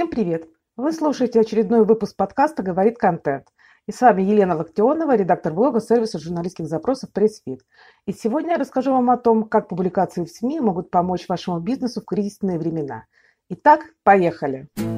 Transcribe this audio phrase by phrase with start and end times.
[0.00, 0.48] Всем привет!
[0.78, 3.48] Вы слушаете очередной выпуск подкаста «Говорит контент».
[3.86, 7.60] И с вами Елена Локтионова, редактор блога сервиса журналистских запросов «Pressfeed».
[8.06, 12.00] И сегодня я расскажу вам о том, как публикации в СМИ могут помочь вашему бизнесу
[12.00, 13.04] в кризисные времена.
[13.50, 14.68] Итак, поехали!
[14.74, 14.89] Поехали!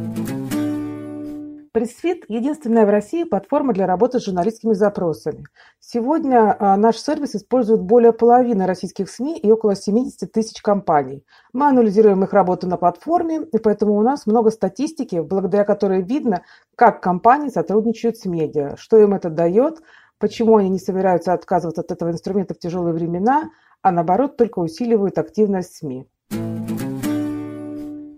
[1.73, 5.45] Pressfeed– единственная в России платформа для работы с журналистскими запросами.
[5.81, 11.25] Сегодня а, наш сервис использует более половины российских СМИ и около 70 тысяч компаний.
[11.55, 16.43] Мы анализируем их работу на платформе, и поэтому у нас много статистики, благодаря которой видно,
[16.77, 19.81] как компании сотрудничают с медиа, что им это дает,
[20.19, 23.49] почему они не собираются отказываться от этого инструмента в тяжелые времена,
[23.81, 26.07] а наоборот только усиливают активность СМИ.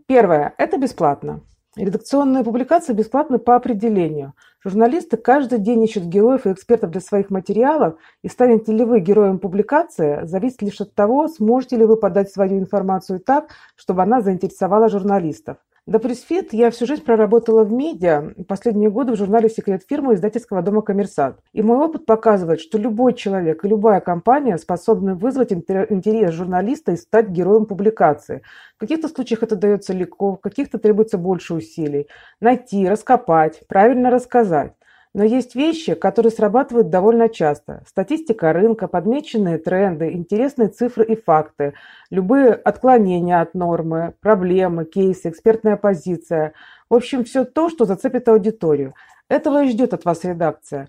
[0.08, 1.44] Первое– это бесплатно.
[1.76, 4.34] Редакционные публикации бесплатны по определению.
[4.62, 9.40] Журналисты каждый день ищут героев и экспертов для своих материалов, и станете ли вы героем
[9.40, 14.88] публикации, зависит лишь от того, сможете ли вы подать свою информацию так, чтобы она заинтересовала
[14.88, 15.56] журналистов.
[15.86, 20.62] До пресс-фит я всю жизнь проработала в медиа, последние годы в журнале «Секрет фирмы» издательского
[20.62, 21.36] дома «Коммерсант».
[21.52, 26.96] И мой опыт показывает, что любой человек и любая компания способны вызвать интерес журналиста и
[26.96, 28.40] стать героем публикации.
[28.76, 32.08] В каких-то случаях это дается легко, в каких-то требуется больше усилий.
[32.40, 34.72] Найти, раскопать, правильно рассказать.
[35.14, 37.84] Но есть вещи, которые срабатывают довольно часто.
[37.86, 41.74] Статистика рынка, подмеченные тренды, интересные цифры и факты,
[42.10, 46.52] любые отклонения от нормы, проблемы, кейсы, экспертная позиция.
[46.90, 48.94] В общем, все то, что зацепит аудиторию.
[49.28, 50.88] Этого и ждет от вас редакция.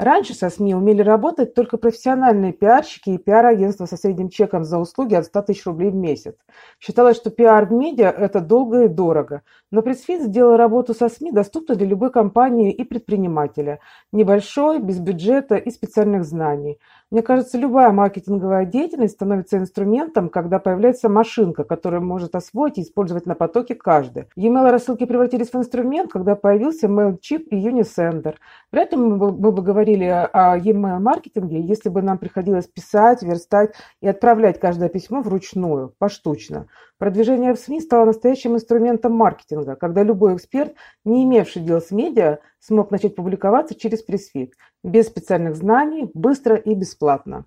[0.00, 5.14] Раньше со СМИ умели работать только профессиональные пиарщики и пиар-агентства со средним чеком за услуги
[5.14, 6.36] от 100 тысяч рублей в месяц.
[6.80, 9.42] Считалось, что пиар в медиа– это долго и дорого.
[9.70, 13.80] Но пресс-фит сделал работу со СМИ доступной для любой компании и предпринимателя.
[14.10, 16.78] Небольшой, без бюджета и специальных знаний.
[17.10, 23.26] Мне кажется, любая маркетинговая деятельность становится инструментом, когда появляется машинка, которую может освоить и использовать
[23.26, 24.26] на потоке каждый.
[24.36, 28.36] E-mail рассылки превратились в инструмент, когда появился MailChimp и Unisender.
[28.70, 34.06] Вряд ли мы бы, говорили о e-mail маркетинге, если бы нам приходилось писать, верстать и
[34.06, 36.68] отправлять каждое письмо вручную, поштучно.
[36.98, 40.74] Продвижение в СМИ стало настоящим инструментом маркетинга, когда любой эксперт,
[41.04, 44.54] не имевший дел с медиа, смог начать публиковаться через пресс-фит,
[44.84, 47.46] без специальных знаний, быстро и бесплатно.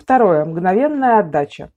[0.00, 0.44] Второе.
[0.44, 1.70] Мгновенная отдача.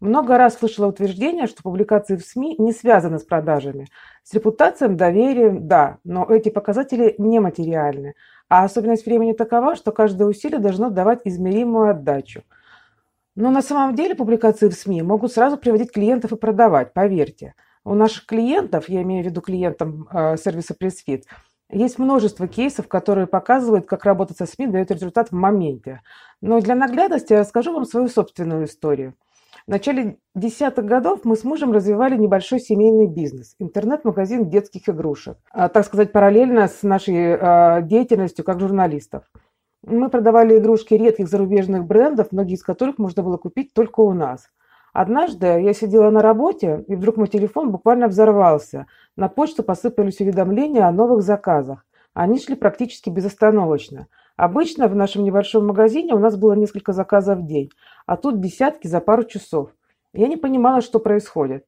[0.00, 3.86] Много раз слышала утверждение, что публикации в СМИ не связаны с продажами.
[4.22, 8.14] С репутацией, доверием– да, но эти показатели нематериальны.
[8.48, 12.42] А особенность времени такова, что каждое усилие должно давать измеримую отдачу–
[13.36, 17.54] но на самом деле публикации в СМИ могут сразу приводить клиентов и продавать, поверьте.
[17.84, 21.22] У наших клиентов, я имею в виду клиентам э, сервиса PressFit,
[21.72, 26.02] есть множество кейсов, которые показывают, как работать со СМИ дает результат в моменте.
[26.40, 29.14] Но для наглядности я расскажу вам свою собственную историю.
[29.66, 35.68] В начале десятых годов мы с мужем развивали небольшой семейный бизнес– интернет-магазин детских игрушек, а,
[35.68, 39.24] так сказать, параллельно с нашей э, деятельностью как журналистов.
[39.82, 44.48] Мы продавали игрушки редких зарубежных брендов, многие из которых можно было купить только у нас.
[44.92, 48.86] Однажды я сидела на работе, и вдруг мой телефон буквально взорвался.
[49.16, 51.84] На почту посыпались уведомления о новых заказах.
[52.12, 54.08] Они шли практически безостановочно.
[54.36, 57.70] Обычно в нашем небольшом магазине у нас было несколько заказов в день,
[58.06, 59.70] а тут десятки за пару часов.
[60.12, 61.66] Я не понимала, что происходит.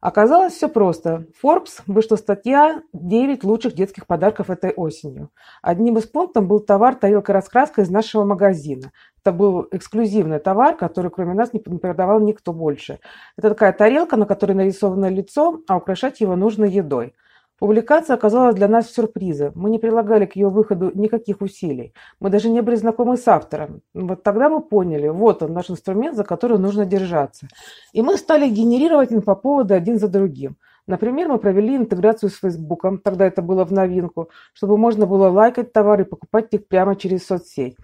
[0.00, 1.26] Оказалось все просто.
[1.42, 5.30] Forbes вышла статья «9 лучших детских подарков этой осенью».
[5.62, 8.92] Одним из пунктов был товар тарелка-раскраска из нашего магазина.
[9.26, 13.00] Это был эксклюзивный товар, который кроме нас не продавал никто больше.
[13.36, 17.12] Это такая тарелка, на которой нарисовано лицо, а украшать его нужно едой.
[17.58, 19.50] Публикация оказалась для нас сюрпризом.
[19.56, 21.92] Мы не прилагали к ее выходу никаких усилий.
[22.20, 23.80] Мы даже не были знакомы с автором.
[23.94, 27.48] Вот тогда мы поняли, вот он, наш инструмент, за который нужно держаться.
[27.92, 30.56] И мы стали генерировать инфоповоды один за другим.
[30.86, 35.72] Например, мы провели интеграцию с Фейсбуком, тогда это было в новинку, чтобы можно было лайкать
[35.72, 37.76] товары и покупать их прямо через соцсеть.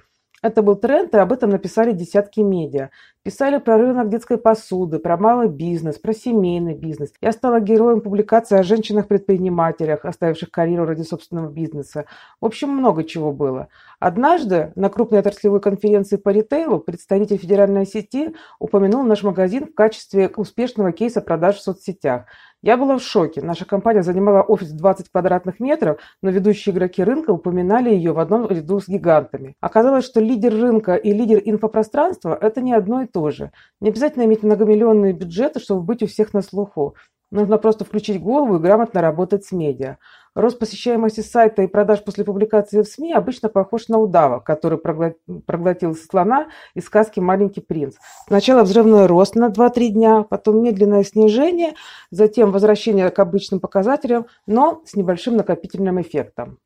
[0.42, 2.90] Это был тренд, и об этом написали десятки медиа.
[3.22, 7.12] Писали про рынок детской посуды, про малый бизнес, про семейный бизнес.
[7.20, 12.06] Я стала героем публикации о женщинах-предпринимателях, оставивших карьеру ради собственного бизнеса.
[12.40, 13.68] В общем, много чего было.
[14.00, 20.28] Однажды на крупной отраслевой конференции по ритейлу представитель федеральной сети упомянул наш магазин в качестве
[20.34, 22.24] успешного кейса продаж в соцсетях.
[22.62, 23.42] Я была в шоке.
[23.42, 28.48] Наша компания занимала офис 20 квадратных метров, но ведущие игроки рынка упоминали ее в одном
[28.48, 29.56] ряду с гигантами.
[29.60, 33.50] Оказалось, что лидер рынка и лидер инфопространства– это не одно и то же.
[33.80, 36.94] Не обязательно иметь многомиллионные бюджеты, чтобы быть у всех на слуху.
[37.32, 39.96] Нужно просто включить голову и грамотно работать с медиа.
[40.34, 45.96] Рост посещаемости сайта и продаж после публикации в СМИ обычно похож на удава, который проглотил
[45.96, 47.94] слона из сказки «Маленький принц».
[48.26, 51.72] Сначала взрывной рост на 2-3 дня, потом медленное снижение,
[52.10, 56.58] затем возвращение к обычным показателям, но с небольшим накопительным эффектом.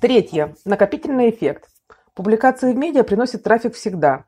[0.00, 0.54] Третье.
[0.64, 1.68] Накопительный эффект.
[2.14, 4.24] Публикации в медиа приносят трафик всегда.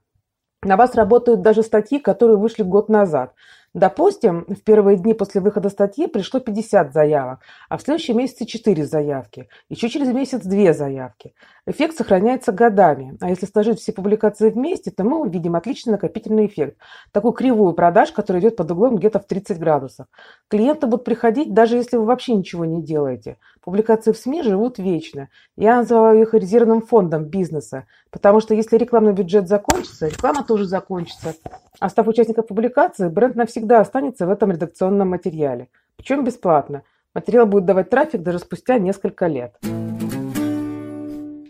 [0.62, 3.34] На вас работают даже статьи, которые вышли год назад.
[3.76, 8.86] Допустим, в первые дни после выхода статьи пришло 50 заявок, а в следующем месяце 4
[8.86, 11.34] заявки, еще через месяц 2 заявки.
[11.66, 16.78] Эффект сохраняется годами, а если сложить все публикации вместе, то мы увидим отличный накопительный эффект,
[17.12, 20.06] такую кривую продаж, которая идет под углом где-то в 30 градусов.
[20.48, 23.36] Клиенты будут приходить, даже если вы вообще ничего не делаете.
[23.66, 25.28] Публикации в СМИ живут вечно.
[25.56, 31.34] Я называю их резервным фондом бизнеса, потому что если рекламный бюджет закончится, реклама тоже закончится.
[31.80, 35.68] А став участником публикации, бренд навсегда останется в этом редакционном материале.
[35.96, 36.84] Причем бесплатно.
[37.12, 39.56] Материал будет давать трафик даже спустя несколько лет.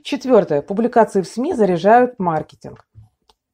[0.02, 0.62] Четвертое.
[0.62, 2.86] Публикации в СМИ заряжают маркетинг.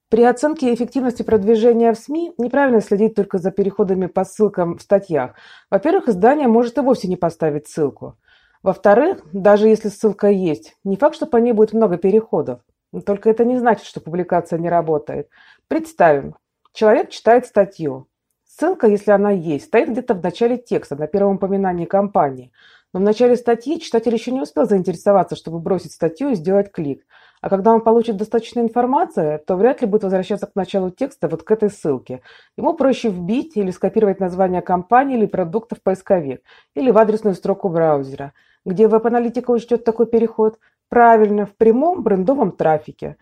[0.08, 5.32] При оценке эффективности продвижения в СМИ неправильно следить только за переходами по ссылкам в статьях.
[5.68, 8.16] Во-первых, издание может и вовсе не поставить ссылку.
[8.62, 12.60] Во-вторых, даже если ссылка есть, не факт, что по ней будет много переходов.
[13.06, 15.28] Только это не значит, что публикация не работает.
[15.66, 16.36] Представим,
[16.72, 18.08] Человек читает статью.
[18.44, 22.50] Ссылка, если она есть, стоит где-то в начале текста, на первом упоминании компании.
[22.94, 27.06] Но в начале статьи читатель еще не успел заинтересоваться, чтобы бросить статью и сделать клик.
[27.42, 31.42] А когда он получит достаточно информации, то вряд ли будет возвращаться к началу текста вот
[31.42, 32.22] к этой ссылке.
[32.56, 36.42] Ему проще вбить или скопировать название компании или продукта в поисковик,
[36.76, 38.32] или в адресную строку браузера.
[38.64, 40.60] Где веб-аналитика учтет такой переход?
[40.88, 43.16] Правильно, в прямом брендовом трафике.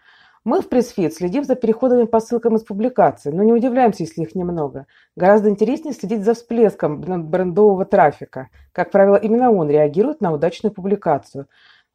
[0.45, 4.35] Мы в пресс-фит следим за переходами по ссылкам из публикаций, но не удивляемся, если их
[4.35, 4.87] немного.
[5.17, 8.49] Гораздо интереснее следить за всплеском брендового трафика.
[8.73, 11.47] Как правило, именно он реагирует на удачную публикацию.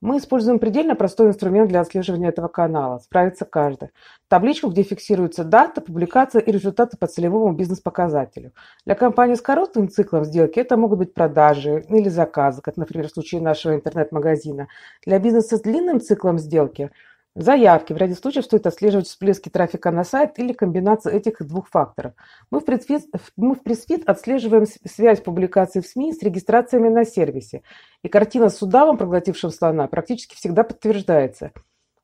[0.05, 2.99] Мы используем предельно простой инструмент для отслеживания этого канала.
[2.99, 3.89] Справится каждый.
[4.27, 8.51] Табличку, где фиксируется дата, публикация и результаты по целевому бизнес-показателю.
[8.85, 13.13] Для компании с коротким циклом сделки это могут быть продажи или заказы, как, например, в
[13.13, 14.67] случае нашего интернет-магазина.
[15.07, 16.91] Для бизнеса с длинным циклом сделки–
[17.37, 17.91] Заявки.
[17.91, 22.13] В ряде случаев стоит отслеживать всплески трафика на сайт или комбинацию этих двух факторов.
[22.49, 27.61] Мы в пресс-фит отслеживаем связь публикаций в СМИ с регистрациями на сервисе.
[28.03, 31.51] И картина с удавом, проглотившим слона, практически всегда подтверждается.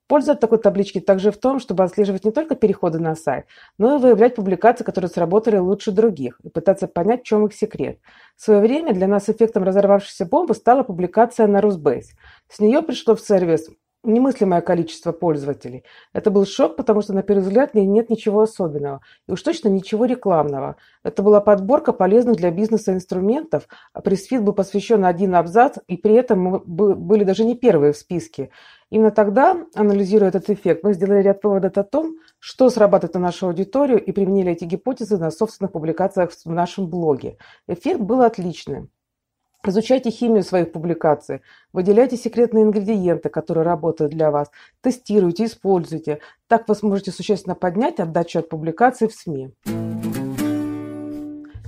[0.07, 3.45] Польза от такой таблички также в том, чтобы отслеживать не только переходы на сайт,
[3.77, 7.99] но и выявлять публикации, которые сработали лучше других, и пытаться понять, в чем их секрет.
[8.35, 12.11] В свое время для нас эффектом разорвавшейся бомбы стала публикация на Русбейс.
[12.49, 13.69] С нее пришло в сервис
[14.03, 15.83] немыслимое количество пользователей.
[16.13, 19.01] Это был шок, потому что на первый взгляд в нет ничего особенного.
[19.27, 20.77] И уж точно ничего рекламного.
[21.03, 26.15] Это была подборка полезных для бизнеса инструментов, а пресс-фит был посвящен один абзац, и при
[26.15, 28.49] этом мы были даже не первые в списке.
[28.89, 33.47] Именно тогда, анализируя этот эффект, мы сделали ряд выводов о том, что срабатывает на нашу
[33.47, 37.37] аудиторию, и применили эти гипотезы на собственных публикациях в нашем блоге.
[37.67, 38.89] Эффект был отличным.
[39.63, 41.41] Изучайте химию своих публикаций,
[41.71, 44.49] выделяйте секретные ингредиенты, которые работают для вас,
[44.81, 46.19] тестируйте, используйте.
[46.47, 49.53] Так вы сможете существенно поднять отдачу от публикаций в СМИ.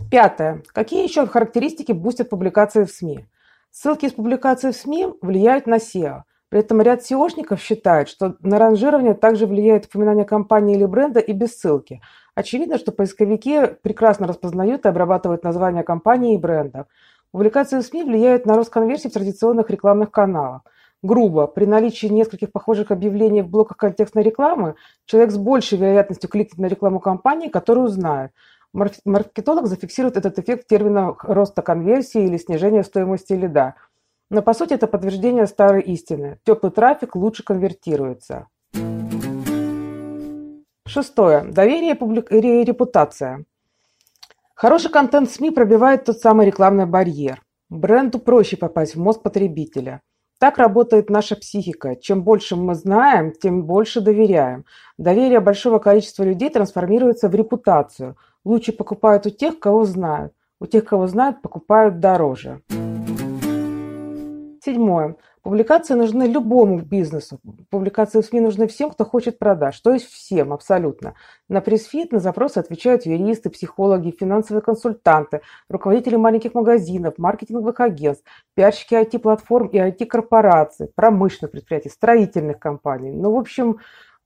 [0.09, 0.63] Пятое.
[0.73, 3.27] Какие еще характеристики бустят публикации в СМИ?
[3.69, 6.23] Ссылки из публикаций в СМИ влияют на SEO.
[6.49, 11.33] При этом ряд SEOшников считает, что на ранжирование также влияет упоминание компании или бренда и
[11.33, 11.99] без ссылки.
[12.35, 16.85] Очевидно, что поисковики прекрасно распознают и обрабатывают названия компании и бренда.
[17.33, 20.61] Публикации в СМИ влияют на рост конверсий в традиционных рекламных каналах.
[21.01, 24.75] Грубо, при наличии нескольких похожих объявлений в блоках контекстной рекламы,
[25.05, 28.31] человек с большей вероятностью кликнет на рекламу компании, которую знает.
[28.71, 33.73] Маркетолог зафиксирует этот эффект в терминах роста конверсии или снижения стоимости лида.
[34.29, 36.37] Но по сути это подтверждение старой истины.
[36.45, 38.45] Теплый трафик лучше конвертируется.
[40.85, 41.43] Шестое.
[41.45, 43.45] Доверие и репутация.
[44.63, 47.41] Хороший контент СМИ пробивает тот самый рекламный барьер.
[47.69, 49.99] Бренду проще попасть в мозг потребителя.
[50.39, 51.97] Так работает наша психика.
[51.97, 54.63] Чем больше мы знаем, тем больше доверяем.
[54.97, 58.15] Доверие большого количества людей трансформируется в репутацию.
[58.45, 60.31] Лучше покупают у тех, кого знают.
[60.61, 62.61] У тех, кого знают, покупают дороже.
[64.63, 65.17] Седьмое.
[65.43, 67.37] Публикации нужны любому бизнесу.
[67.69, 71.15] Публикации в СМИ нужны всем, кто хочет продаж, то есть всем абсолютно.
[71.49, 78.93] На пресс-фит на запросы отвечают юристы, психологи, финансовые консультанты, руководители маленьких магазинов, маркетинговых агентств, пиарщики
[78.93, 83.11] IT-платформ и IT-корпораций, промышленных предприятий, строительных компаний.
[83.11, 83.79] Ну, в общем,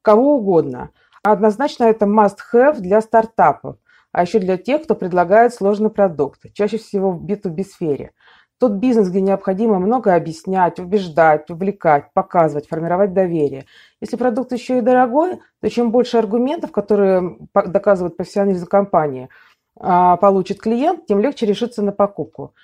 [0.03, 0.91] кого угодно.
[1.23, 3.77] Однозначно это must-have для стартапов,
[4.11, 8.11] а еще для тех, кто предлагает сложный продукт, чаще всего в B2B сфере.
[8.59, 13.65] Тот бизнес, где необходимо много объяснять, убеждать, увлекать, показывать, формировать доверие.
[14.01, 19.29] Если продукт еще и дорогой, то чем больше аргументов, которые доказывают профессионализм компании,
[19.79, 22.55] а, получит клиент, тем легче решиться на покупку.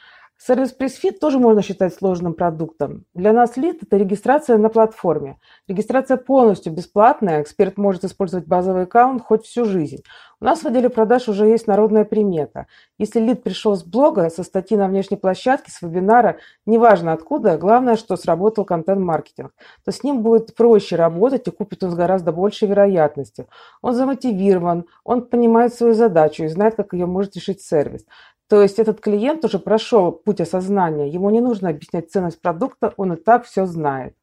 [0.45, 3.05] Сервис PressFit тоже можно считать сложным продуктом.
[3.13, 5.39] Для нас лид– это регистрация на платформе.
[5.69, 10.03] Регистрация полностью бесплатная, эксперт может использовать базовый аккаунт хоть всю жизнь.
[10.41, 12.67] У нас в отделе продаж уже есть народная примета.
[12.97, 16.35] Если лид пришел с блога, со статьи на внешней площадке, с вебинара,
[16.65, 19.53] неважно откуда, главное, что сработал контент-маркетинг,
[19.85, 23.47] то с ним будет проще работать и купит он с гораздо большей вероятностью.
[23.81, 28.05] Он замотивирован, он понимает свою задачу и знает, как ее может решить сервис.
[28.53, 33.13] То есть этот клиент уже прошел путь осознания, ему не нужно объяснять ценность продукта, он
[33.13, 34.15] и так все знает.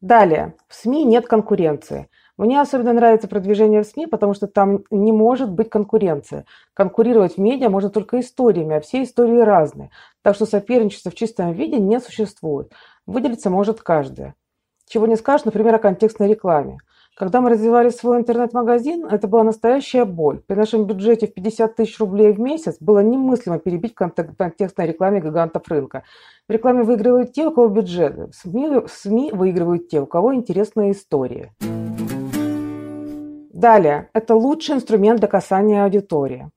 [0.00, 2.08] Далее, в СМИ нет конкуренции.
[2.36, 6.46] Мне особенно нравится продвижение в СМИ, потому что там не может быть конкуренции.
[6.74, 9.90] Конкурировать в медиа можно только историями, а все истории разные.
[10.22, 12.72] Так что соперничество в чистом виде не существует.
[13.06, 14.34] Выделиться может каждая.
[14.88, 16.78] Чего не скажешь, например, о контекстной рекламе.
[17.18, 20.42] Когда мы развивали свой интернет-магазин, это была настоящая боль.
[20.46, 25.66] При нашем бюджете в 50 тысяч рублей в месяц было немыслимо перебить контекстной рекламе гигантов
[25.68, 26.02] рынка.
[26.46, 28.18] В рекламе выигрывают те, у кого бюджет.
[28.18, 31.54] В СМИ, в СМИ выигрывают те, у кого интересная история.
[33.54, 34.10] Далее.
[34.12, 36.50] Это лучший инструмент для касания аудитории.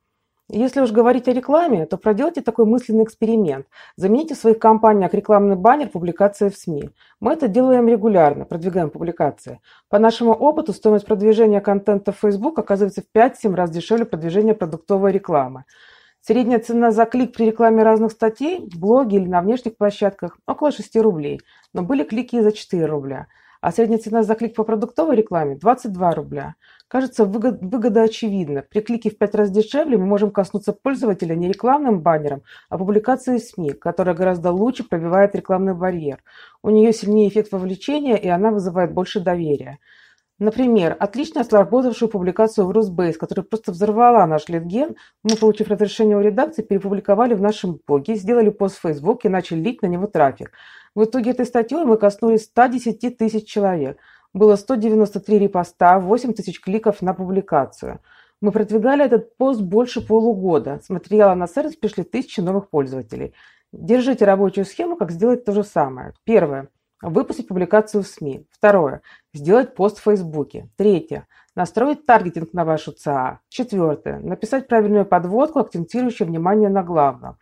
[0.52, 3.68] Если уж говорить о рекламе, то проделайте такой мысленный эксперимент.
[3.98, 6.90] Замените в своих компаниях рекламный баннер публикацией в СМИ.
[7.20, 9.62] Мы это делаем регулярно, продвигаем публикации.
[9.90, 15.12] По нашему опыту стоимость продвижения контента в Facebook оказывается в 5-7 раз дешевле продвижения продуктовой
[15.12, 15.66] рекламы.
[16.22, 20.72] Средняя цена за клик при рекламе разных статей в блоге или на внешних площадках около
[20.72, 21.42] 6 рублей,
[21.74, 23.28] но были клики и за 4 рубля
[23.62, 26.56] а средняя цена за клик по продуктовой рекламе 22 рубля.
[26.90, 28.64] Кажется, выгода, выгода очевидна.
[28.68, 33.40] При клике в 5 раз дешевле мы можем коснуться пользователя не рекламным баннером, а публикацией
[33.40, 36.24] СМИ, которая гораздо лучше пробивает рекламный барьер.
[36.64, 39.78] У нее сильнее эффект вовлечения, и она вызывает больше доверия.
[40.40, 46.22] Например, отлично сработавшую публикацию в Русбейс, которая просто взорвала наш литген, мы, получив разрешение у
[46.22, 50.52] редакции, перепубликовали в нашем блоге, сделали пост в Facebook и начали лить на него трафик.
[50.96, 54.00] В итоге этой статьей мы коснулись 110 тысяч человек.
[54.34, 58.00] Было 193 репоста, 8 тысяч кликов на публикацию.
[58.42, 60.80] Мы продвигали этот пост больше полугода.
[60.84, 63.34] С материала на сервис пришли тысячи новых пользователей.
[63.72, 66.14] Держите рабочую схему, как сделать то же самое.
[66.26, 66.70] Первое.
[67.02, 68.46] Выпустить публикацию в СМИ.
[68.52, 69.02] Второе.
[69.34, 70.70] Сделать пост в Фейсбуке.
[70.78, 71.28] Третье.
[71.56, 73.40] Настроить таргетинг на вашу ЦА.
[73.50, 74.20] Четвертое.
[74.20, 77.38] Написать правильную подводку, акцентирующую внимание на главном.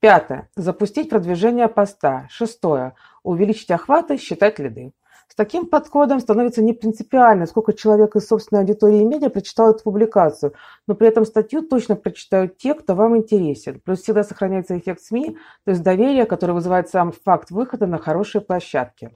[0.00, 0.48] Пятое.
[0.56, 2.26] Запустить продвижение поста.
[2.30, 2.94] Шестое.
[3.22, 4.92] Увеличить охваты, считать лиды.
[5.32, 9.82] С таким подходом становится не принципиально, сколько человек из собственной аудитории и медиа прочитал эту
[9.82, 10.52] публикацию,
[10.86, 13.80] но при этом статью точно прочитают те, кто вам интересен.
[13.80, 18.42] Плюс всегда сохраняется эффект СМИ, то есть доверие, которое вызывает сам факт выхода на хорошие
[18.42, 19.12] площадки.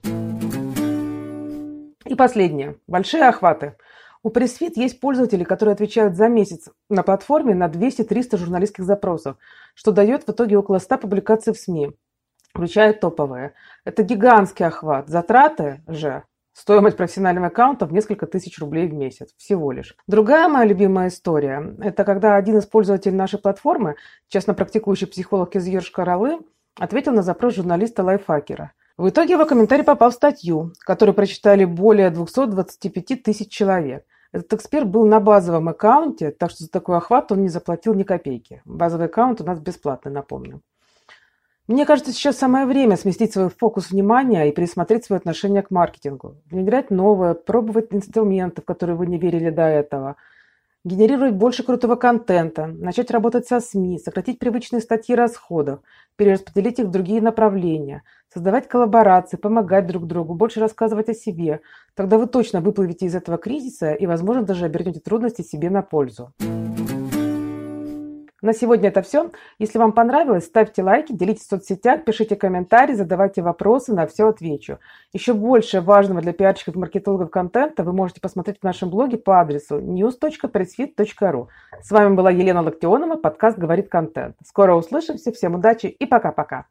[2.05, 2.79] И последнее.
[2.87, 3.75] Большие охваты.
[4.23, 9.37] У PressFit есть пользователи, которые отвечают за месяц на платформе на 200-300 журналистских запросов,
[9.75, 11.91] что дает в итоге около 100 публикаций в СМИ
[12.57, 13.53] включая топовые.
[13.85, 15.07] Это гигантский охват.
[15.07, 16.23] Затраты же
[16.53, 19.95] Стоимость профессионального аккаунта в несколько тысяч рублей в месяц всего лишь.
[20.07, 23.95] Другая моя любимая история– это когда один из пользователей нашей платформы,
[24.27, 26.39] частно практикующий психолог из Ершкаралы,
[26.79, 28.71] ответил на запрос журналиста Лайфхакера.
[28.97, 34.03] В итоге его комментарий попал в статью, которую прочитали более 225 тысяч человек.
[34.31, 38.01] Этот эксперт был на базовом аккаунте, так что за такой охват он не заплатил ни
[38.01, 38.63] копейки.
[38.65, 40.63] Базовый аккаунт у нас бесплатный, напомню.
[41.67, 46.37] Мне кажется, сейчас самое время сместить свой фокус внимания и пересмотреть свое отношение к маркетингу.
[46.49, 50.15] Внедрять новое, пробовать инструменты, в которые вы не верили до этого.
[50.85, 55.81] Генерировать больше крутого контента, начать работать со СМИ, сократить привычные статьи расходов,
[56.15, 61.59] перераспределить их в другие направления, создавать коллаборации, помогать друг другу, больше рассказывать о себе.
[61.95, 66.31] Тогда вы точно выплывете из этого кризиса и, возможно, даже обернете трудности себе на пользу.
[68.41, 69.31] На сегодня это все.
[69.57, 74.77] Если вам понравилось, ставьте лайки, делитесь в соцсетях, пишите комментарии, задавайте вопросы, на все отвечу.
[75.11, 79.41] Еще больше важного для пиарщиков и маркетологов контента вы можете посмотреть в нашем блоге по
[79.41, 81.47] адресу news.pressfit.ru.
[81.81, 84.35] С вами была Елена Локтионова, подкаст «Говорит контент».
[84.45, 86.67] Скоро услышимся, всем удачи и пока-пока.